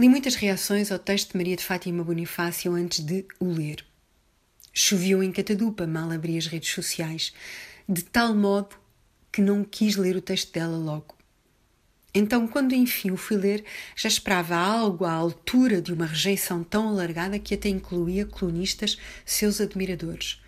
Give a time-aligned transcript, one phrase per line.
[0.00, 3.84] Li muitas reações ao texto de Maria de Fátima Bonifácio antes de o ler.
[4.72, 7.34] Choveu em catadupa, mal abri as redes sociais,
[7.86, 8.76] de tal modo
[9.30, 11.14] que não quis ler o texto dela logo.
[12.14, 13.62] Então, quando enfim o fui ler,
[13.94, 18.96] já esperava algo à altura de uma rejeição tão alargada que até incluía colunistas,
[19.26, 20.40] seus admiradores.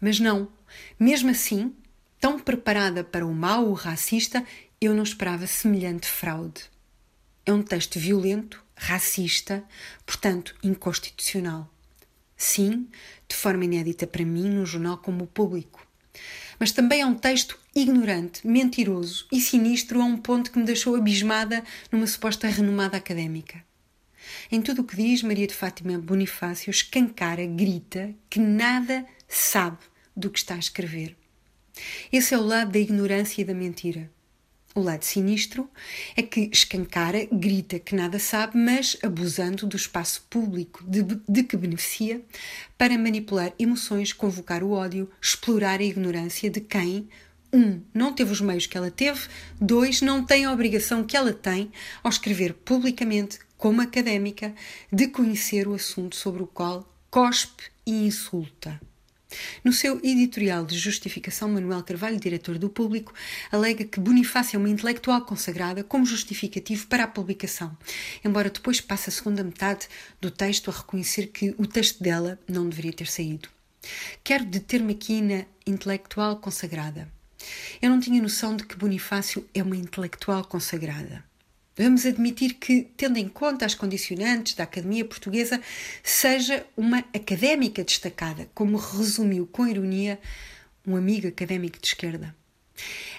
[0.00, 0.48] Mas não,
[0.98, 1.72] mesmo assim,
[2.20, 4.44] tão preparada para o mal, o racista,
[4.80, 6.64] eu não esperava semelhante fraude.
[7.46, 9.64] É um texto violento, racista,
[10.04, 11.72] portanto inconstitucional.
[12.36, 12.88] Sim,
[13.26, 15.86] de forma inédita para mim, num jornal como o Público.
[16.58, 20.96] Mas também é um texto ignorante, mentiroso e sinistro a um ponto que me deixou
[20.96, 23.64] abismada numa suposta renomada académica.
[24.50, 29.78] Em tudo o que diz, Maria de Fátima Bonifácio escancara, grita que nada sabe
[30.16, 31.16] do que está a escrever.
[32.10, 34.10] Esse é o lado da ignorância e da mentira.
[34.76, 35.70] O lado sinistro
[36.14, 41.56] é que escancara, grita que nada sabe, mas abusando do espaço público de, de, que
[41.56, 42.20] beneficia
[42.76, 47.08] para manipular emoções, convocar o ódio, explorar a ignorância de quem,
[47.50, 49.26] um, não teve os meios que ela teve,
[49.58, 51.72] dois, não tem a obrigação que ela tem
[52.04, 54.54] ao escrever publicamente, como académica,
[54.92, 58.78] de conhecer o assunto sobre o qual cospe e insulta.
[59.64, 63.12] No seu editorial de justificação, Manuel Carvalho, diretor do Público,
[63.50, 67.76] alega que Bonifácio é uma intelectual consagrada como justificativo para a publicação,
[68.24, 69.88] embora depois passe a segunda metade
[70.20, 73.48] do texto a reconhecer que o texto dela não deveria ter saído.
[74.24, 77.08] Quero deter-me aqui na intelectual consagrada.
[77.80, 81.24] Eu não tinha noção de que Bonifácio é uma intelectual consagrada.
[81.78, 85.60] Vamos admitir que, tendo em conta as condicionantes da Academia Portuguesa,
[86.02, 90.18] seja uma académica destacada, como resumiu com ironia
[90.86, 92.34] um amigo académico de esquerda.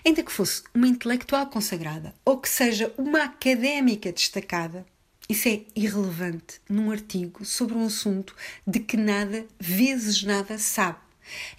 [0.04, 4.84] Ainda que fosse uma intelectual consagrada ou que seja uma académica destacada,
[5.30, 10.98] isso é irrelevante num artigo sobre um assunto de que nada, vezes nada, sabe,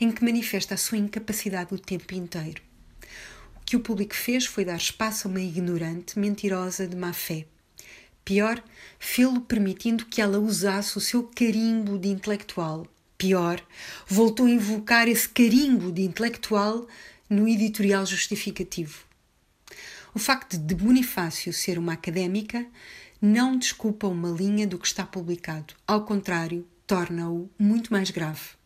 [0.00, 2.67] em que manifesta a sua incapacidade o tempo inteiro
[3.68, 7.44] que o público fez foi dar espaço a uma ignorante, mentirosa de má fé.
[8.24, 8.64] Pior,
[8.98, 12.86] fê-lo permitindo que ela usasse o seu carimbo de intelectual.
[13.18, 13.62] Pior,
[14.06, 16.88] voltou a invocar esse carimbo de intelectual
[17.28, 19.04] no editorial justificativo.
[20.14, 22.66] O facto de Bonifácio ser uma académica
[23.20, 25.74] não desculpa uma linha do que está publicado.
[25.86, 28.57] Ao contrário, torna-o muito mais grave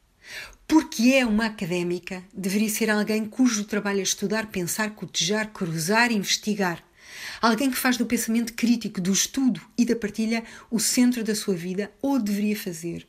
[0.66, 6.82] porque é uma académica, deveria ser alguém cujo trabalho é estudar, pensar, cotejar, cruzar, investigar.
[7.40, 11.54] Alguém que faz do pensamento crítico, do estudo e da partilha o centro da sua
[11.54, 13.06] vida, ou deveria fazer.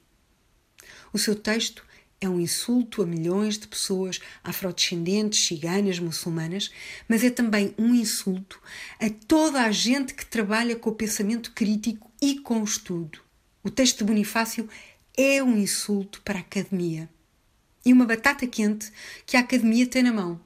[1.13, 1.85] O seu texto
[2.19, 6.71] é um insulto a milhões de pessoas afrodescendentes, ciganas, muçulmanas,
[7.07, 8.61] mas é também um insulto
[8.99, 13.19] a toda a gente que trabalha com o pensamento crítico e com o estudo.
[13.61, 14.67] O texto de Bonifácio
[15.15, 17.07] é um insulto para a academia
[17.85, 18.91] e uma batata quente
[19.27, 20.41] que a Academia tem na mão.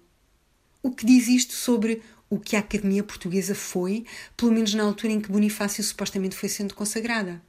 [0.83, 4.05] O que diz isto sobre o que a Academia Portuguesa foi,
[4.35, 7.41] pelo menos na altura em que Bonifácio supostamente foi sendo consagrada?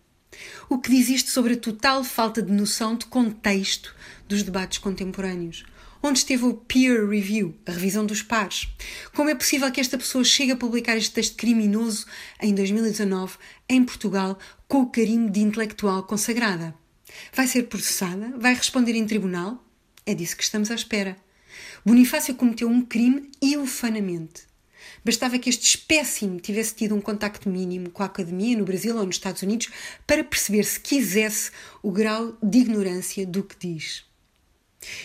[0.69, 3.97] O que diz isto sobre a total falta de noção de contexto
[4.29, 5.65] dos debates contemporâneos?
[6.01, 8.69] Onde esteve o peer review, a revisão dos pares?
[9.13, 12.07] Como é possível que esta pessoa chegue a publicar este texto criminoso
[12.41, 13.37] em 2019
[13.69, 16.73] em Portugal com o carinho de intelectual consagrada?
[17.33, 18.33] Vai ser processada?
[18.39, 19.65] Vai responder em tribunal?
[20.05, 21.17] É disso que estamos à espera.
[21.85, 24.49] Bonifácio cometeu um crime ilufanamente.
[25.05, 29.07] Bastava que este espécime tivesse tido um contacto mínimo com a academia no Brasil ou
[29.07, 29.69] nos Estados Unidos
[30.07, 31.51] para perceber, se quisesse,
[31.83, 34.05] o grau de ignorância do que diz.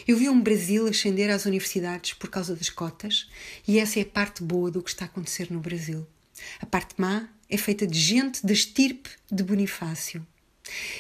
[0.08, 3.30] Eu vi um Brasil ascender às universidades por causa das cotas,
[3.68, 6.06] e essa é a parte boa do que está a acontecer no Brasil.
[6.60, 10.26] A parte má é feita de gente da estirpe de Bonifácio.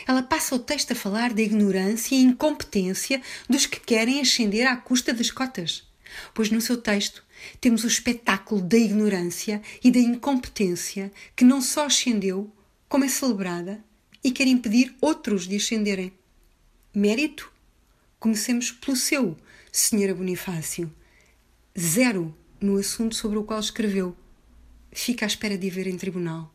[0.07, 4.75] Ela passa o texto a falar da ignorância e incompetência dos que querem ascender à
[4.75, 5.87] custa das cotas.
[6.33, 7.23] Pois no seu texto
[7.59, 12.51] temos o espetáculo da ignorância e da incompetência que não só ascendeu,
[12.87, 13.83] como é celebrada
[14.23, 16.13] e quer impedir outros de ascenderem.
[16.93, 17.51] Mérito?
[18.19, 19.35] Comecemos pelo seu,
[19.71, 20.93] Senhora Bonifácio.
[21.77, 24.15] Zero no assunto sobre o qual escreveu.
[24.91, 26.53] Fica à espera de ver em tribunal.